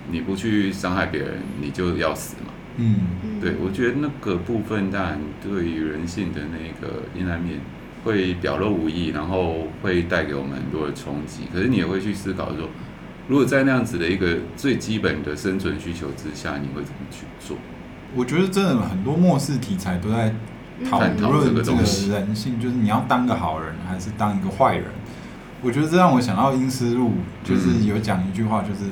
[0.09, 2.53] 你不去伤害别人，你就要死嘛。
[2.77, 7.59] 嗯，对，我觉得那个部分当然对于人性的那个阴暗面
[8.07, 11.41] 会表露无遗，然后会带给我们很多的冲击。
[11.53, 12.69] 可是你也会去思考说，
[13.27, 17.57] 如果在那样子的一个最基本的生存需求之下，你会怎么去做？
[18.15, 20.33] 我觉得真的很多末世题材都在
[20.89, 24.85] 讨论这个东西，人性就是你要当个好人还是当一个坏人。
[25.61, 27.09] 我觉得这让我想到《阴思路》，
[27.43, 28.91] 就是有讲一句话，就是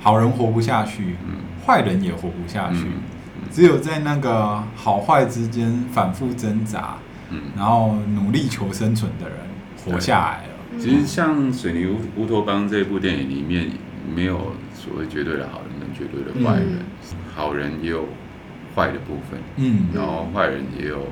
[0.00, 1.14] 好人活不下去，
[1.64, 2.86] 坏人也活不下去。
[3.52, 6.96] 只有在那个好坏之间反复挣扎，
[7.30, 9.38] 嗯，然后努力求生存的人
[9.84, 10.78] 活下来了。
[10.78, 13.70] 其实像《水泥乌乌托邦》这部电影里面，
[14.14, 16.78] 没有所谓绝对的好人跟绝对的坏人，
[17.12, 18.06] 嗯、好人也有
[18.74, 21.08] 坏的部分，嗯，然后坏人也有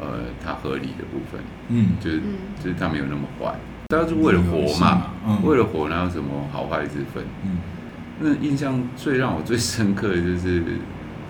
[0.00, 2.20] 呃他合理的部分，嗯，就是
[2.62, 3.54] 就是他没有那么坏，
[3.88, 7.24] 大家是为了活嘛，嗯、为了活哪有什么好坏之分？
[7.44, 7.58] 嗯，
[8.20, 10.62] 那印象最让我最深刻的就是。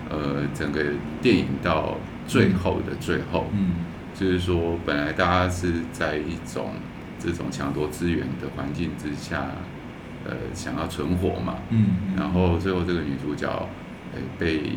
[0.09, 0.81] 呃，整个
[1.21, 3.71] 电影到最后的最后，嗯，
[4.19, 6.71] 就是说，本来大家是在一种
[7.19, 9.45] 这种抢夺资源的环境之下，
[10.25, 13.47] 呃，想要存活嘛，嗯，然后最后这个女主角，
[14.13, 14.71] 呃，被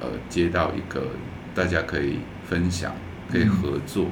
[0.00, 1.08] 呃接到一个
[1.54, 2.94] 大家可以分享、
[3.30, 4.06] 可以合作，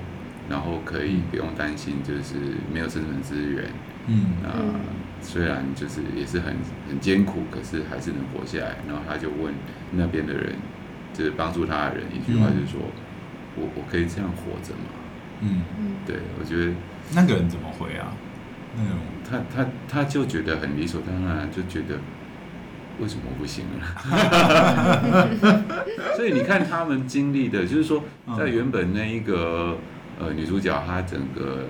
[0.50, 2.34] 然后可以不用担心就是
[2.70, 3.64] 没有生存资源，
[4.06, 4.52] 嗯，啊，
[5.22, 6.54] 虽然就是也是很
[6.88, 8.76] 很艰苦，可是还是能活下来。
[8.86, 9.54] 然后他就问
[9.92, 10.56] 那边的人，
[11.14, 13.03] 就是帮助他的人一句话，就是说：“嗯、
[13.56, 14.90] 我我可以这样活着吗？”
[15.40, 16.72] 嗯嗯，对，我觉得
[17.14, 18.12] 那个人怎么回啊？
[18.76, 21.98] 那种他他他就觉得很理所当然，就觉得
[23.00, 23.84] 为什么不行了？
[26.16, 28.04] 所以你看他们经历的，就是说
[28.38, 29.78] 在原本那一个
[30.18, 31.64] 呃女主角她整个。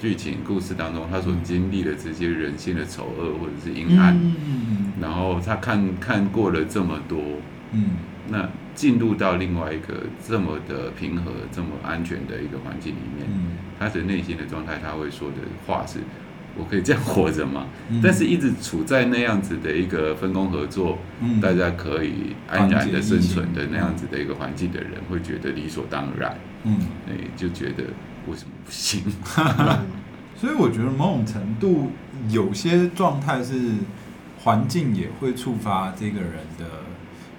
[0.00, 7.22] 剧情故事当中，他所经历的这些人性的丑恶或者是阴暗，嗯、然后他看看过了这么多，
[7.72, 7.84] 嗯，
[8.28, 15.98] 那进入到另外一个这么的平和、这么安全的一个环境里面，嗯、他的内心的状态，他会说的话是
[16.56, 27.84] ：“我可以这样活着吗？”嗯、但是一直处在那样子的一个分工合作，嗯、大家可以安然的生存的那样子的一个环境的人，会觉得理所当然，嗯，哎，就觉得。
[28.28, 29.02] 为什么不行？
[30.38, 31.90] 所以我觉得某种程度，
[32.28, 33.72] 有些状态是
[34.38, 36.64] 环境也会触发这个人的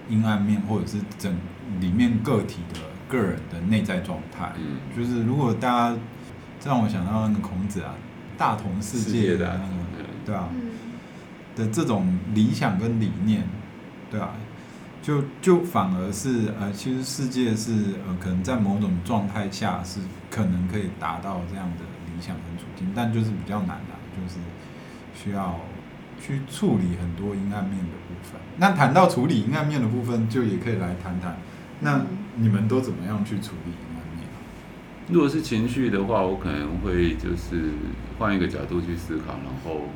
[0.08, 1.34] 阴暗面，或者是整
[1.80, 4.52] 里面个体的个人的内在状态。
[4.56, 5.96] 嗯，就是如果大家
[6.64, 7.94] 让我想到那个孔子啊，
[8.36, 10.48] 大同世界的那个，对啊，
[11.56, 13.44] 的这种理想跟理念，
[14.10, 14.30] 对啊，
[15.02, 17.72] 就就反而是呃，其实世界是
[18.06, 24.40] 呃，可能在某种状态下是可能可以达到这样的理想跟处境，但就是比较难的，就是
[25.14, 25.60] 需要
[26.20, 28.40] 去处理很多阴暗面的部分。
[28.56, 31.36] 那谈到处理阴暗面的部分，就也可以来谈谈，
[31.80, 32.00] 那
[32.36, 34.26] 你们都怎么样去处理阴暗面？
[35.08, 37.70] 如果是情绪的话，我可能会就是
[38.18, 39.88] 换一个角度去思考，然后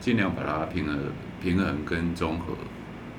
[0.00, 0.98] 尽量把它平衡、
[1.42, 2.54] 平衡跟综合。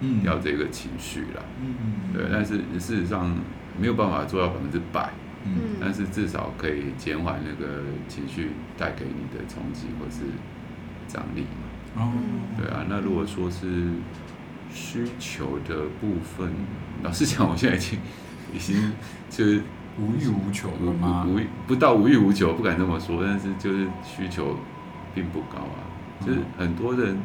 [0.04, 3.38] 嗯，要这个情绪啦，嗯嗯，对，但是事实上
[3.80, 5.12] 没有办法做到百分之百，
[5.46, 10.22] 嗯，但是至少可以减缓那个情绪带给你的冲击或是
[11.08, 12.14] 张力嘛，哦，
[12.58, 13.92] 对啊，那如果说是
[14.74, 16.52] 需求的部分，
[17.04, 18.00] 老实讲，我现在已经
[18.54, 18.94] 已经
[19.30, 19.62] 就是
[20.00, 21.28] 无欲无求了吗？
[21.28, 24.58] 无不到无欲无求，不敢这么说，但是就是需求
[25.14, 25.86] 并不高啊，
[26.26, 27.18] 就是很多人。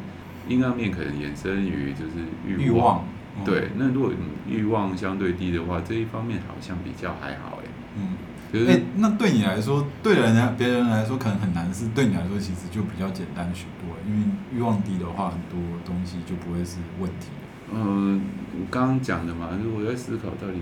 [0.48, 3.04] 阴暗面可能衍生于就是欲望，望
[3.36, 3.68] 嗯、对。
[3.74, 4.12] 那如果
[4.48, 7.66] 欲望相对低的话，这一方面好像比较还好哎。
[7.98, 8.14] 嗯，
[8.60, 13.96] 就是、欸、那对你来说，对人家别人来说可能很难，是对你来说其实就比较简单许多。
[14.06, 17.28] 因为欲望低的话，很多东西就不会是问题。
[17.72, 18.22] 嗯，
[18.58, 20.58] 我刚刚讲的嘛，如果在思考到底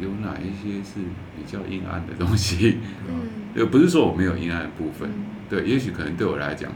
[0.00, 1.00] 有哪一些是
[1.36, 6.70] 比较阴暗的东西，嗯， 也不是说我没有阴暗的部分，嗯、对，也许可能对我来讲。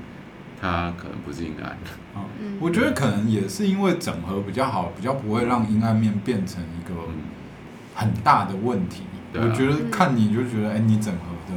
[0.60, 1.90] 它可能不是阴暗的，
[2.40, 6.94] 嗯，我觉得可能也是因为整合比较好，比较不会让阴暗面变成一个
[7.94, 9.04] 很大的问题。
[9.12, 11.54] 嗯、我觉得看你就觉得，哎、欸，你整合的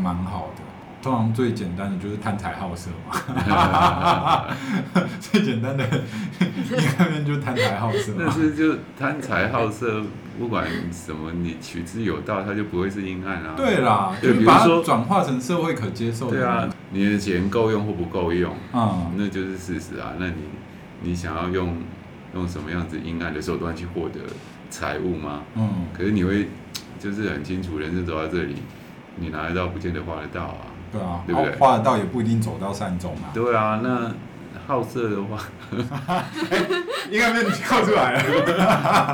[0.00, 0.62] 蛮好的。
[1.02, 4.46] 通常最简单的就是贪财好色嘛，
[5.20, 8.14] 最简单的阴暗面就是贪财好色。
[8.18, 10.02] 但是就贪财好色。
[10.36, 13.54] 不管什么，你取之有道，它就不会是阴暗啊。
[13.56, 16.38] 对啦，就比如说转化成社会可接受的。
[16.38, 20.14] 对啊，你的钱够用或不够用，嗯，那就是事实啊。
[20.18, 20.34] 那你
[21.02, 21.76] 你想要用
[22.34, 24.18] 用什么样子阴暗的手段去获得
[24.70, 25.42] 财物吗？
[25.54, 26.48] 嗯，可是你会
[26.98, 28.56] 就是很清楚，人生走到这里，
[29.16, 30.56] 你拿得到不见得花得到啊。
[30.92, 31.56] 对啊，对不对？
[31.56, 33.28] 花得到也不一定走到善终嘛。
[33.34, 34.12] 对啊，那。
[34.66, 35.38] 好色的话，
[37.10, 38.22] 应该被你靠出来了。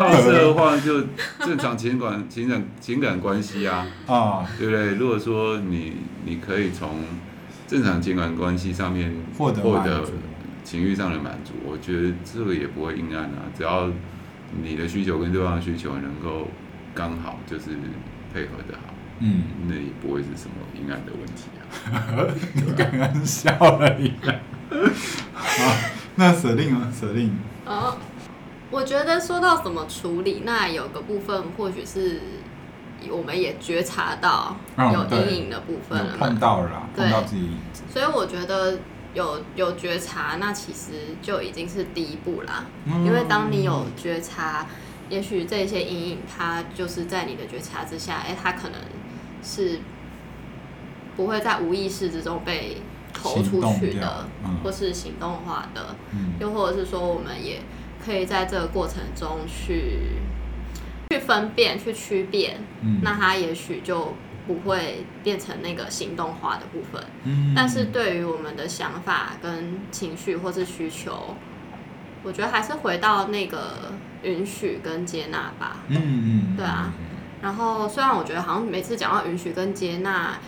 [0.00, 1.02] 好色的话，就
[1.40, 4.94] 正常情感、情感、情感关系啊，啊，对不对？
[4.94, 7.04] 如果说你你可以从
[7.66, 10.02] 正常情感关系上面获得获得
[10.62, 13.52] 情欲上的满足，我觉得这个也不会阴暗啊。
[13.54, 13.90] 只要
[14.62, 16.48] 你的需求跟对方的需求能够
[16.94, 17.70] 刚好就是
[18.32, 18.94] 配合的好。
[19.20, 22.34] 嗯，那也不会是什么阴暗的问题啊。
[22.54, 24.34] 你刚刚笑了一下。
[25.32, 25.72] 好，
[26.16, 27.32] 那舍令啊，舍令。
[27.64, 27.96] 哦，
[28.70, 32.20] 我觉得说到怎么处理，那有个部分或许是
[33.10, 37.50] 我们也觉察到有阴影的部分了，碰到了啦，碰到自己。
[37.92, 38.78] 所以我觉得
[39.14, 42.66] 有有觉察，那其实就已经是第一步啦。
[42.84, 44.66] 嗯、因为当你有觉察，
[45.08, 48.78] 也许这些阴影它就是在你的觉察之下，哎、欸，它可能。
[49.46, 49.78] 是
[51.18, 52.78] 不会在无意识之中被
[53.12, 57.60] 投出去的，嗯、或是行动化的，嗯、又或者是说，我们也
[58.02, 59.98] 可以在这个过程中去
[61.10, 64.14] 去分辨、去区别，嗯、那它也许就
[64.46, 67.02] 不会变成那个行动化的部分。
[67.24, 71.36] 嗯、但是对于我们的想法、跟情绪或是需求，
[72.22, 75.78] 我觉得还是回到那个允许跟接纳吧。
[75.88, 76.92] 嗯嗯，对啊。
[77.42, 80.38] 然后，虽然我觉得好像每次讲到允许跟接纳，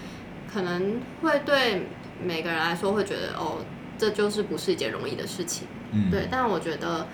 [0.50, 1.86] 可能会对
[2.22, 3.58] 每个人来说会觉得哦，
[3.98, 6.26] 这就是不是一件容易的事情，嗯，对。
[6.30, 7.06] 但我觉得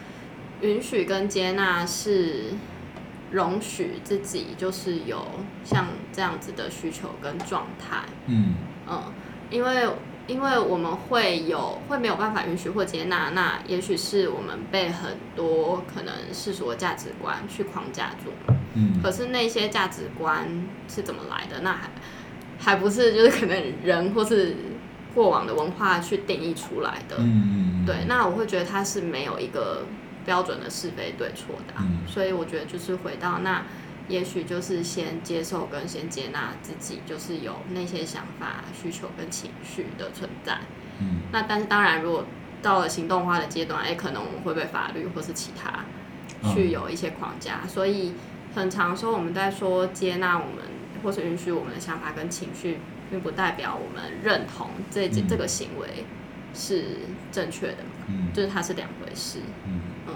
[0.60, 2.52] 允许跟接纳是
[3.32, 5.26] 容许自己就是有
[5.64, 8.54] 像这样子的需求跟状态，嗯
[8.88, 9.02] 嗯，
[9.50, 9.88] 因为
[10.26, 18.30] 因为我们会有会没有办法允许或接纳，那也许是我们被很多可能世俗的价值观去框架住。
[18.74, 20.46] 嗯，可是那些价值观
[20.86, 21.60] 是怎么来的？
[21.62, 21.90] 那还
[22.58, 24.54] 还不是就是可能人或是
[25.14, 27.16] 过往的文化去定义出来的。
[27.18, 28.04] 嗯，对。
[28.06, 29.84] 那我会觉得它是没有一个
[30.24, 31.80] 标准的是非对错的啊。
[31.80, 33.64] 嗯，所以我觉得就是回到那，
[34.08, 40.58] 也许就是先接受跟先接纳自己，就是有那些想法、需求跟情绪的存在。
[41.00, 42.24] 嗯，那但是当然，如果
[42.62, 45.84] 到了行动化的阶段，哎，可能我们会被法律或是其他
[46.52, 48.12] 去有一些框架，嗯，所以。
[48.54, 50.56] 很常说我们在说接纳我们，
[51.02, 56.04] 或是允许我们的想法跟情绪，并不代表我们认同这这这个行为
[56.52, 56.84] 是
[57.30, 57.76] 正确的，
[58.08, 60.14] 嗯，就是它是两回事，嗯嗯。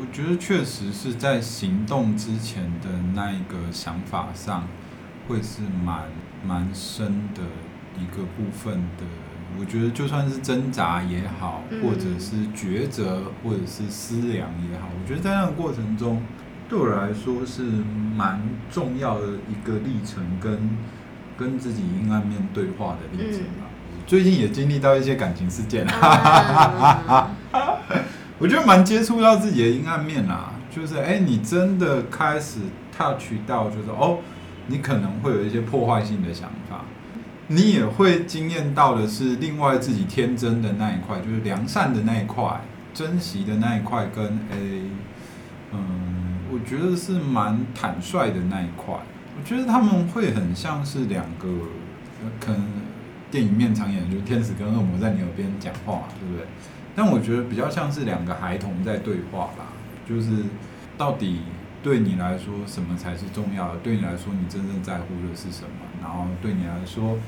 [0.00, 4.66] 我觉得确实是在行动之前的那一个想法上，
[5.28, 6.04] 会是蛮
[6.46, 7.42] 蛮深的
[7.98, 9.04] 一个部分的
[9.60, 16.22] 我觉得就算是挣扎也好，或者是抉择，或者是思量也好，我觉得在那个过程中，
[16.70, 17.62] 对我来说是
[18.16, 18.40] 蛮
[18.70, 20.70] 重要的一个历程，跟
[21.36, 23.68] 跟自己阴暗面对话的历程吧。
[24.06, 25.86] 最近也经历到一些感情事件，
[28.42, 32.58] 我觉得蛮接触到自己的阴暗面啦，就是哎，你真的开始
[32.90, 34.18] touch 到，就是哦，
[34.66, 36.80] 你可能会有一些破坏性的想法。
[37.46, 42.60] 你也会惊艳到的是另外自己天真的那一块，就是良善的那一块，
[42.92, 44.90] 珍惜的那一块，跟 A，
[45.70, 48.92] 嗯，我觉得是蛮坦率的那一块。
[49.38, 51.46] 我觉得他们会很像是两个，
[52.40, 52.60] 可能
[53.30, 56.44] 电影面常演，就是天使跟恶魔在你耳边讲话，对不对？
[56.94, 59.72] 但我觉得比较像是两个孩童在对话吧，
[60.08, 60.30] 就是
[60.96, 61.40] 到底。
[61.82, 63.80] 对你来说，什么才是重要的？
[63.80, 65.70] 对你来说，你真正在乎的是什么？
[66.00, 67.18] 然后对你来说，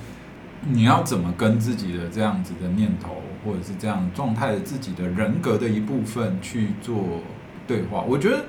[0.62, 7.20] 你要怎么跟自己的这样子的念头，或者是这样状态的自己的人格的一部分去做
[7.66, 8.02] 对话？
[8.02, 8.44] 我觉得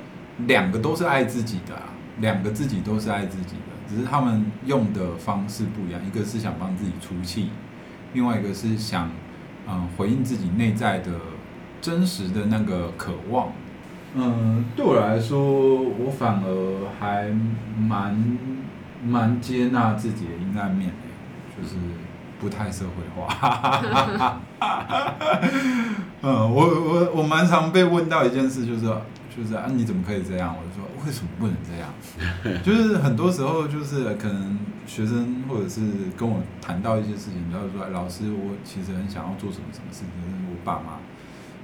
[0.45, 5.99] 两个都是爱自己的啊，两个自己都是爱自己的，只是他们用的方式不一样。
[6.05, 7.49] 一个是想帮自己出气，
[8.13, 9.09] 另外一个是想
[9.67, 11.11] 嗯回应自己内在的
[11.81, 13.49] 真实的那个渴望。
[14.15, 17.29] 嗯，对我来说，我反而还
[17.77, 18.37] 蛮
[19.03, 20.95] 蛮接纳自己的阴暗面的，
[21.57, 21.75] 就是
[22.39, 24.39] 不太社会化。
[26.21, 28.85] 嗯，我我我蛮常被问到一件事，就是
[29.35, 30.55] 就是啊，你怎么可以这样？
[30.55, 31.91] 我就说为什么不能这样？
[32.63, 35.81] 就是很多时候，就是可能学生或者是
[36.15, 40.99] 跟我谈到一些事情，然后说，哎，老师，我其实很想要做什么什么事情，但是我爸妈。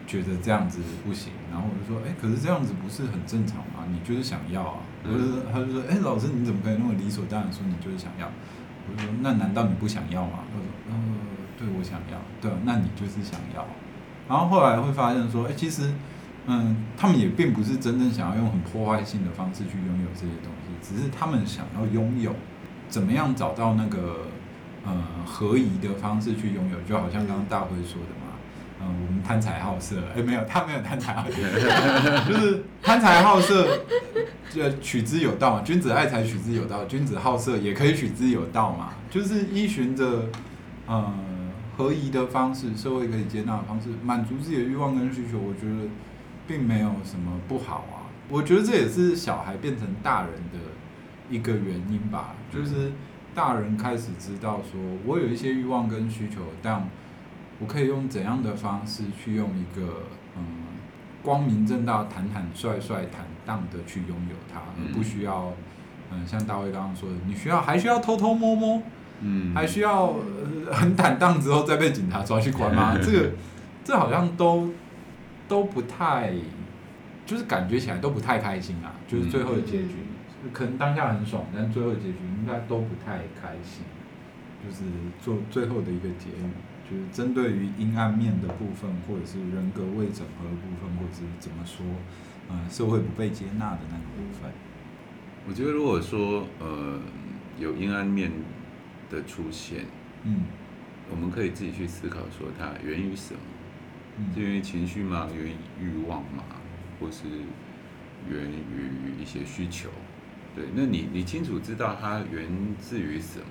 [0.07, 3.87] 觉得这样子不行，然后我就说，哎，可是这样子不是很正常吗？
[3.87, 4.79] 你就是想要啊。
[5.05, 8.27] 我就他就说，哎，老师你怎么可以那么理所当然说你就是想要？
[8.89, 10.39] 我就说，那难道你不想要吗？
[10.51, 10.95] 他说，呃，
[11.57, 12.19] 对，我想要。
[12.41, 13.65] 对，那你就是想要。
[14.27, 15.89] 然后后来会发现说，哎，其实，
[16.47, 22.35] 嗯，他们也并不是真正想要用很破坏性的方式去拥有这些东西，只是他们想要拥有，
[22.89, 24.27] 怎么样找到那个，
[24.83, 24.91] 呃，
[25.25, 28.27] 合宜的方式去拥有，就好像刚刚大辉说的嘛。
[28.83, 31.35] 嗯，我们贪财好色，哎，没有，他没有贪财好色，
[32.27, 33.77] 就是贪财好色，
[34.49, 35.61] 就取之有道嘛。
[35.61, 38.93] 君子爱财，取之有道；君子好色，也可以取之有道嘛。
[39.11, 40.27] 就是依循着，
[40.87, 41.13] 嗯，
[41.77, 45.87] 合宜的方式，社会可以接纳的方式，满足自己的欲望跟需求，我觉得
[46.51, 48.11] 并没有什么不好啊。
[48.27, 50.59] 我觉得这也是小孩变成大人的
[51.29, 52.91] 一个原因吧，就是
[53.33, 56.89] 大人开始知道说，我有一些欲望跟需求，但
[57.59, 60.03] 我可以用怎样的方式去用一个
[60.35, 60.43] 嗯
[61.23, 65.53] 光明正大、坦坦率率、坦荡的去拥有它，而不需要
[66.11, 68.81] 嗯像大卫刚刚说的，你需要还需要偷偷摸摸，
[69.21, 70.15] 嗯，还需要
[70.71, 72.97] 很坦荡之后再被警察抓去关吗？
[73.03, 73.31] 这个
[73.83, 74.69] 这好像都
[75.51, 76.31] 都不太，
[77.25, 78.95] 就是感觉起来都不太开心啊。
[79.05, 79.95] 就是最后的结局，
[80.53, 83.83] 可能当下很爽，但最后的结局应该都不太开心。
[84.63, 84.85] 就是
[85.21, 86.49] 做最后的一个结语。
[86.89, 91.85] 就是针对于阴暗面的部分，或者是人格未整合的部分，或者是怎么说，
[92.49, 94.51] 呃，社会不被接纳的那个部分。
[95.47, 96.99] 我觉得，如果说呃
[97.59, 98.31] 有阴暗面
[99.09, 99.85] 的出现，
[100.23, 100.43] 嗯，
[101.09, 103.39] 我们可以自己去思考，说它源于什么？
[104.21, 105.27] 嗯，源于情绪吗？
[105.35, 106.43] 源于欲望吗？
[106.99, 107.23] 或是
[108.29, 109.89] 源于一些需求？
[110.55, 112.47] 对，那你你清楚知道它源
[112.79, 113.45] 自于什么？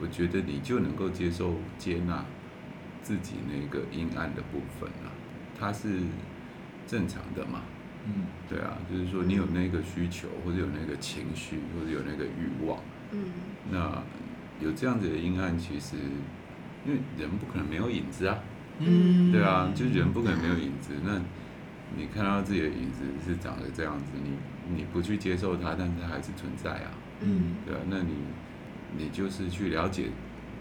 [0.00, 2.24] 我觉得你就能够接受、接纳
[3.02, 5.12] 自己那个阴暗的部分了，
[5.58, 5.98] 它是
[6.86, 7.60] 正常的嘛？
[8.06, 12.78] 嗯，对啊，就是说你有那个需求，或者有那个情绪，或者有那个欲望，
[13.12, 13.18] 嗯，
[13.70, 14.02] 那
[14.58, 15.96] 有这样子的阴暗，其实
[16.86, 18.38] 因为人不可能没有影子啊，
[18.80, 20.94] 嗯，对啊，就是人不可能没有影子。
[21.04, 21.20] 那
[21.96, 26.90] 你看到自己的影子是长得这样子，你你不去接受它，但是它还是存在啊，
[27.20, 28.14] 嗯，对啊，那你。
[28.98, 30.06] 你就是去了解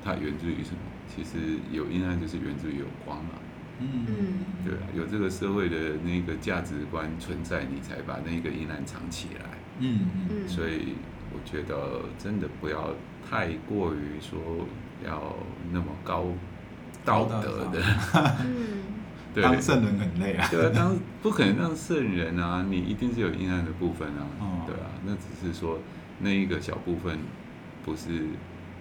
[0.03, 0.77] 它源自于什么？
[1.07, 3.31] 其实有阴暗就是源自于有光嘛。
[3.79, 9.45] 嗯嗯，对啊，有这个社会的那个价值观存在，你才把那个阴暗藏起来。
[9.79, 10.93] 嗯嗯，所以
[11.33, 12.93] 我觉得真的不要
[13.27, 14.39] 太过于说
[15.03, 15.35] 要
[15.71, 16.27] 那么高
[17.05, 17.81] 道德的。
[18.45, 18.83] 嗯，
[19.33, 20.47] 对，当圣人很累啊。
[20.49, 24.27] 对啊，当不可能当圣人啊，你一定是有阴暗的部分啊。
[24.39, 25.79] 哦，对啊，那只是说
[26.19, 27.17] 那一个小部分。
[27.81, 28.27] 不是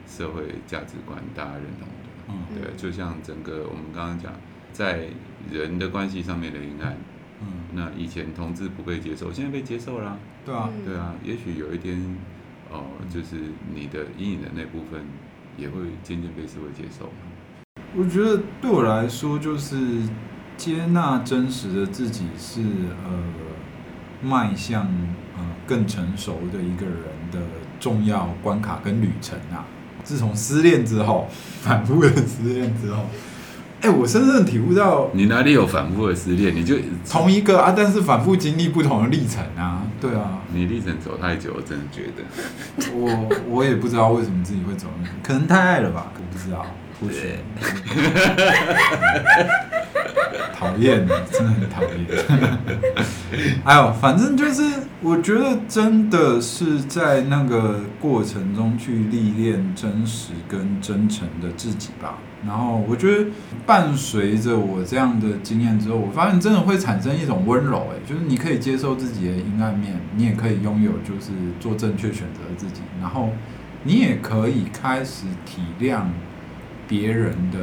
[0.07, 4.33] 社会价值观大家认同的，嗯，对，就像整个我们刚刚讲，
[4.73, 5.09] 在
[5.51, 6.97] 人的关系上面的阴暗，
[7.41, 11.97] 嗯，那以前同志不被接受，现在被接受了，啊，对啊，对啊，也许有一天，
[12.71, 13.37] 哦，呃，就是
[13.73, 15.01] 你的阴影的那部分
[15.57, 17.11] 也会渐渐被社会接受。
[17.97, 19.77] 我觉得对我来说，就是
[20.57, 22.61] 接纳真实的自己是
[23.05, 23.19] 呃
[24.23, 24.83] 迈向
[25.37, 27.39] 呃更成熟的一个人的
[27.81, 29.65] 重要关卡跟旅程啊。
[30.05, 31.29] 自从失恋之后，
[31.63, 33.05] 反复的失恋之后。
[33.81, 36.53] 哎、欸，我深深体悟到，你哪里有反复的失恋？
[36.53, 36.75] 你就
[37.09, 40.41] 同一个啊，但是反复经历不同的历程啊，对啊。
[40.53, 44.89] 你历程走太久，我真的觉得，我我也不知道为什么自己会走，
[45.23, 46.67] 可能太爱了吧，我不知道。
[47.01, 47.37] 不是，
[50.53, 51.91] 讨厌，真的很讨厌。
[53.65, 54.63] 哎呦，反正就是，
[55.01, 62.19] 我觉得真的是在那个过程中去历练真实跟真诚的自己吧。
[62.45, 63.27] 然后我觉得
[63.65, 67.87] 伴随着我这样的经验之后，我发现真的会产生一种温柔。
[67.93, 71.31] 哎，就是你可以接受自己的阴暗面，你也可以拥有就是
[71.61, 73.31] 做正确选择的自己，然后
[73.85, 76.01] 你也可以开始体谅。
[76.89, 77.59] 别人的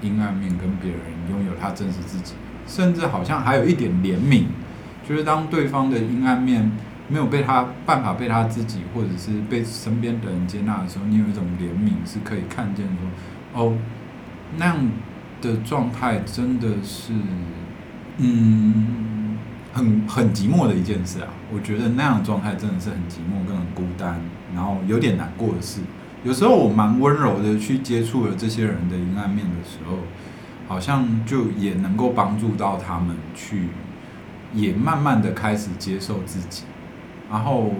[0.00, 1.00] 阴暗面，跟别人
[1.30, 2.34] 拥有他真实自己，
[2.66, 4.46] 甚至好像还有一点怜悯，
[5.08, 6.72] 就是当对方的阴暗面
[7.08, 13.76] 没有被他办法被他自己，或者是被身边的人接纳的时候，你有一种怜悯，是可以看见说，哦，
[14.56, 14.76] 那样
[15.40, 17.12] 的状态真的是，
[18.16, 19.36] 嗯，
[19.72, 21.28] 很很寂寞的一件事啊。
[21.52, 24.18] 我觉得那样的状态真的是很寂寞，跟很孤单，
[24.54, 25.80] 然后有点难过的事。
[26.24, 29.98] 有时候我蛮温柔的去接触了这些人的阴暗面的时候，
[30.68, 33.68] 好像就也能够帮助到他们去，
[34.54, 36.62] 也慢慢的开始接受自己。
[37.28, 37.74] 然后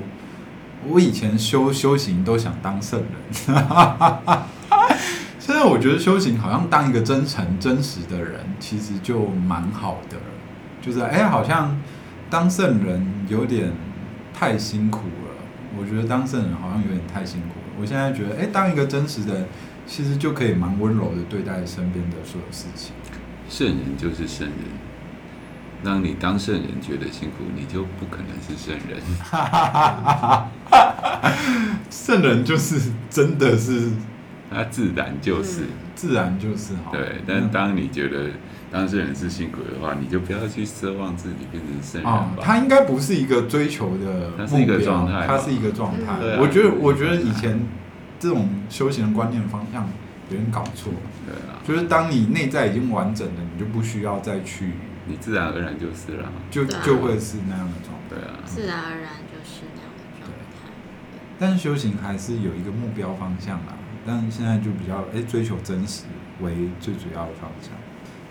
[0.89, 3.09] 我以前修修行都想当圣人，
[5.39, 10.17] 现在我觉得修行好像当一个真诚真实的人，其实就蛮好的。
[10.81, 11.81] 就是哎，好像
[12.29, 13.71] 当圣人有点
[14.35, 15.31] 太辛苦了。
[15.79, 17.62] 我觉得当圣人好像有点太辛苦。
[17.81, 19.47] 我现在觉得，哎，当一个真实的人，
[19.87, 22.93] 其实就可以蛮温柔的对待身边的所有事情。
[23.49, 24.57] 圣人就是圣人，
[25.83, 29.01] 让你当圣人觉得辛苦，你就不可能是圣人。
[31.91, 33.91] 圣人就是真的是，
[34.51, 35.65] 他自然就是，
[35.95, 36.93] 自然就是好。
[36.93, 38.31] 对，但当你觉得。
[38.73, 42.35] 当圣人是辛苦的话，你就不要去奢望自己变成圣人吧。
[42.39, 46.17] 哦，他应该不是一个追求的目标，他是一个状态，他是一个状态。
[46.23, 47.61] 嗯，我觉得，我觉得以前
[48.19, 49.87] 这种修行的观念方向
[50.31, 50.91] 有点搞错。
[51.27, 54.73] 对啊，就是当你内在已经完整了，你就不需要再去，
[55.07, 58.17] 你自然而然就是了，就就会是那样的状态。
[58.17, 60.73] 对啊，自然而然就是那样的状态。
[61.39, 66.05] 但是修行还是有一个目标方向啊，但现在就比较哎追求真实
[66.41, 67.71] 为最主要的方向。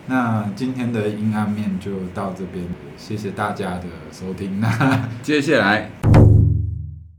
[0.06, 4.60] 那今天的阴暗面就到这边，谢谢大家的收听。
[4.60, 5.90] 那 接下来，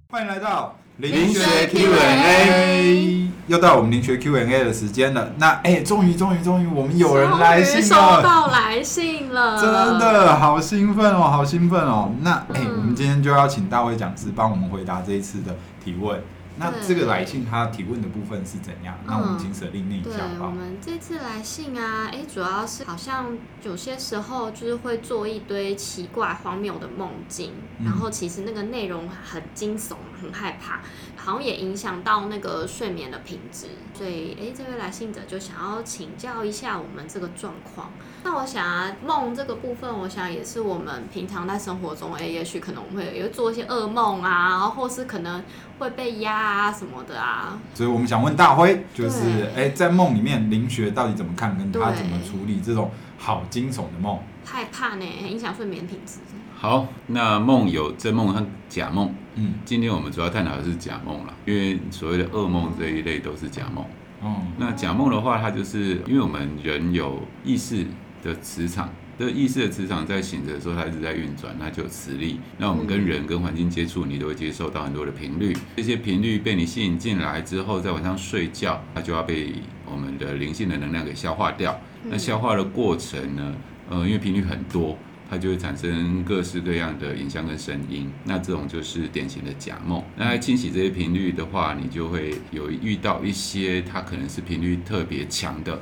[0.09, 5.31] 欢迎来到林学 Q&A，又到我们林学 Q&A 的时间了。
[5.37, 12.11] 那哎，终于终于终于，我们有人来信了，收到来信了，真的好兴奋哦，好兴奋哦。
[12.21, 16.19] 那哎，我们今天就要请大卫讲师帮我们回答这一次的提问。
[16.57, 18.95] 那这个来信他提问的部分是怎样？
[19.05, 27.51] 那我们请舍利念一下我们这次来信啊，哎，主要是好像有些时候就是会做一堆奇怪荒谬的梦境，
[27.83, 30.79] 然后其实那个内容很惊悚，很害怕，
[31.15, 33.67] 好像也影响到那个睡眠的品质。
[33.93, 37.91] 所以，哎，这位来信者就想要请教一下我们这个状况。
[38.23, 45.43] 那我想啊，梦这个部分，我想也是我们平常在生活中，哎，也许可能会有做一些噩梦啊，然后或是可能
[45.77, 47.59] 会被压啊什么的啊。
[47.73, 54.19] 所以我们想问大辉，就是哎，在梦里面灵学到底怎么看，跟他怎么处理这种好惊悚的梦？
[54.45, 56.19] 害怕呢，影响睡眠品质。
[56.63, 59.13] 好，那梦有真梦和假梦。
[59.35, 63.83] 嗯，今天我们主要探讨的是假梦了，因为所谓的噩梦这一类都是假梦。
[64.21, 67.85] 哦，那假梦的话，它就是因为我们人有意识
[68.23, 68.89] 的磁场，
[69.19, 72.39] 这个意识的磁场在醒着的时候，它一直在运转，那就有磁力。
[72.57, 75.53] 那我们跟人跟环境接触，你都会接受到很多的频率。
[75.75, 79.53] 这些频率被你吸引进来之后，在晚上睡觉，它就要被
[79.91, 81.77] 我们的灵性的能量给消化掉。
[82.05, 83.53] 那消化的过程呢？
[83.89, 84.97] 呃，因为频率很多。
[85.29, 90.03] 它就会产生各式各样的影像跟声音，那这种就是典型的假梦。
[90.15, 95.81] 那在清洗这些频率的话，你就会有遇到一些它可能是频率特别强的。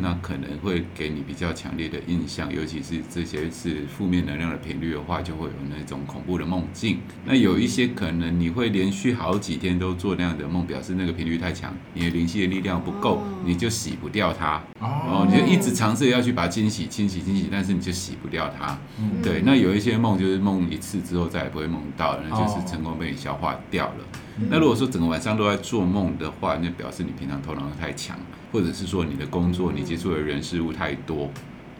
[0.00, 6.98] 那可能会给你比较强烈的印象，尤其是这些是负面能量的频率的话，就会有那种恐怖的梦境。
[7.24, 14.62] 那有一些可能你会连续好几天都做那样的梦，表示那个频率太强，你的灵气的力量不够，你就洗不掉它。
[14.80, 18.78] 哦，你就一直尝试要去把它清洗、清洗、清洗，但是你就洗不掉它。
[19.22, 24.04] 对，那有一些梦就是梦一次之后再也不会梦到了，那就是成功被你消化掉了。
[24.50, 28.16] 那如果说整个晚上都在做梦的话，那表示你平常头脑太强。
[28.52, 31.30] 或者是说你的工作你接触的人事物太多。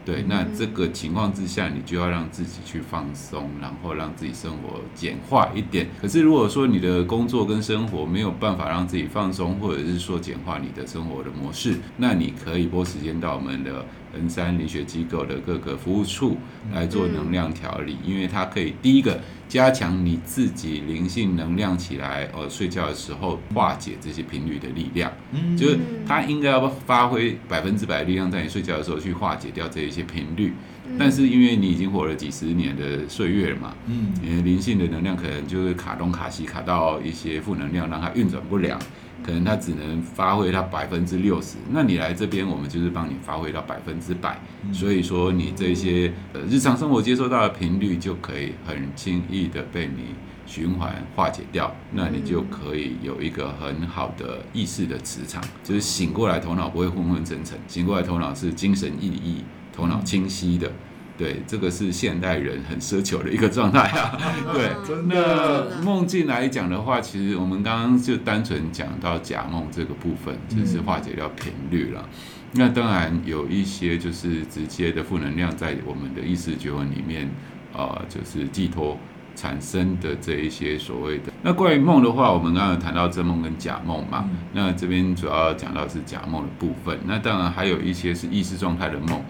[0.04, 5.86] 对，那这个情况之下，你就要让自己去放松，然后让自己生活简化一点。
[6.00, 16.38] 可是如果说你的工作跟生活没有办法让自己放松，或者是说简化你的生活的模式，那你可以拨时间到我们的衡山灵学机构的各个服务处
[16.72, 19.20] 来做能量调理，因为它可以第一个。
[19.48, 30.52] 加强你自己灵性能量起来，呃，睡觉的时候化解这些频率的力量，嗯，就是它应该要发挥百分之百的力量，在你睡觉的时候去化解掉这一些频率。
[30.98, 38.78] 但是因为你已经活了几十年的岁月了嘛，嗯，你的灵性的能量可能就是卡东卡西卡到一些负能量，让它运转不了。
[39.22, 44.40] 可能它只能发挥到百分之六十，那你来这边，我们就是帮你发挥到百分之百。
[44.72, 50.14] 所以说，你这些呃日常生活接收到的频率，就可以很轻易的被你
[50.46, 51.74] 循环化解掉。
[51.92, 59.42] 那你就可以有一个很好的意识的磁场，就是醒过来头脑不会昏昏沉沉，醒过来头脑是精神奕奕，
[59.72, 60.70] 头脑清晰的。
[61.18, 64.16] 对，这个是现代人很奢求的一个状态啊。
[64.54, 65.80] 对，真的。
[65.82, 72.08] 梦境来讲的话，其实我们刚刚就单纯讲到假梦这个部分，就是化解掉频率了。
[72.52, 77.28] 那当然有一些就是直接的负能量在我们的意识觉魂里面，
[77.74, 78.96] 呃，就是寄托
[79.34, 81.24] 产生的这一些所谓的。
[81.42, 84.30] 那关于梦的话，我们刚刚有谈到真梦跟假梦嘛。
[84.52, 86.96] 那这边主要讲到是假梦的部分。
[87.04, 89.20] 那当然还有一些是意识状态的梦。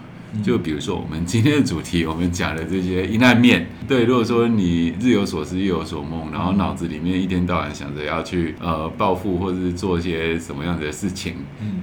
[0.43, 11.35] 就比如说我们今天的主题，我们讲的这些阴暗面， 对，如果说你日有所思夜有所梦，然后脑子里面一天到晚想着要去呃报复或者是做一些什么样的事情，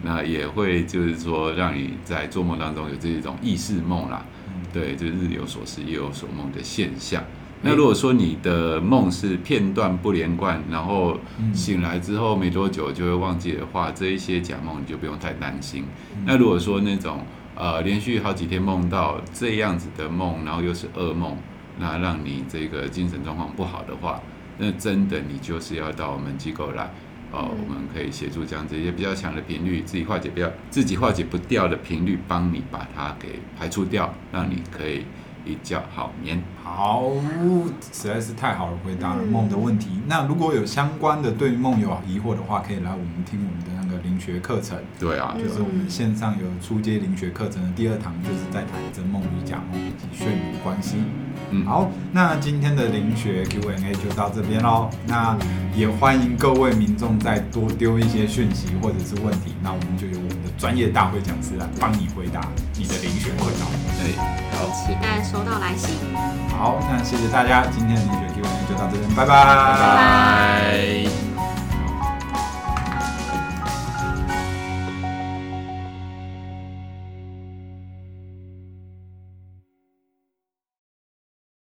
[0.04, 4.26] 那也会就是说让你在做梦当中有这种意识梦啦，
[4.72, 7.24] 对，就日有所思夜有所梦的现象。
[7.62, 11.18] 那如果说你的梦是片段不连贯，然后
[11.52, 15.84] 醒来之后没多久就会忘记的话，这一些假梦你就不用太担心。
[16.26, 17.22] 那如果说那种
[17.58, 21.38] 呃，连续好几天梦到这样子的梦，然后又是噩梦，
[21.80, 24.22] 那让你这个精神状况不好的话，
[24.58, 26.84] 那真的你就是要到我们机构来，
[27.32, 35.06] 哦、呃，我们可以协助将这些比较强的频率，自己化解不掉、自己化解不掉的频率，帮你把它给排除掉，让你可以
[35.46, 36.44] 一觉好眠。
[36.62, 37.04] 好，
[37.94, 40.02] 实在是太好了，回答了梦的问题。
[40.08, 43.85] 那如果有相关的对梦有疑惑的话，可以来我们听我们的。
[44.04, 50.98] 灵学课程，对啊，就是我们线上有初阶灵学课程的第二堂，就是在谈真梦与假梦以及睡眠关系。
[51.52, 54.90] 嗯，好，那今天的灵学 Q&A 就到这边喽。
[55.06, 55.38] 那
[55.76, 62.42] 也欢迎各位民众再多丢一些讯息或者是问题，那我们就由我们的专业大会讲师来帮你回答
[62.76, 63.66] 你的灵学困扰。
[64.00, 64.16] 对，
[64.58, 65.96] 好，期待收到来信。
[66.50, 69.46] 好，那谢谢大家，今天的灵学 Q&A 就到这边，拜拜。
[69.46, 71.25] 拜拜。